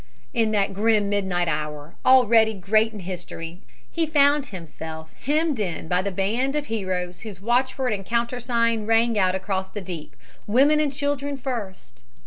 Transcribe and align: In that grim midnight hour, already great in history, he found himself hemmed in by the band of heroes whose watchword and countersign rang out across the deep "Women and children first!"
In 0.33 0.49
that 0.49 0.73
grim 0.73 1.09
midnight 1.09 1.47
hour, 1.47 1.93
already 2.03 2.55
great 2.55 2.91
in 2.91 3.01
history, 3.01 3.61
he 3.91 4.07
found 4.07 4.47
himself 4.47 5.13
hemmed 5.25 5.59
in 5.59 5.87
by 5.87 6.01
the 6.01 6.09
band 6.09 6.55
of 6.55 6.65
heroes 6.65 7.19
whose 7.19 7.39
watchword 7.39 7.93
and 7.93 8.03
countersign 8.03 8.87
rang 8.87 9.19
out 9.19 9.35
across 9.35 9.67
the 9.69 9.79
deep 9.79 10.15
"Women 10.47 10.79
and 10.79 10.91
children 10.91 11.37
first!" 11.37 12.01